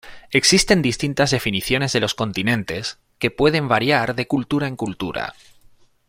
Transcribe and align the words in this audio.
Existen 0.31 0.81
distintas 0.81 1.29
definiciones 1.29 1.93
de 1.93 1.99
los 1.99 2.15
continentes 2.15 2.97
que 3.19 3.29
pueden 3.29 3.67
variar 3.67 4.15
de 4.15 4.25
cultura 4.25 4.65
en 4.67 4.75
cultura. 4.75 5.35